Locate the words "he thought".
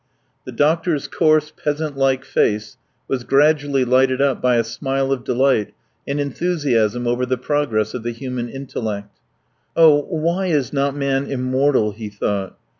11.91-12.57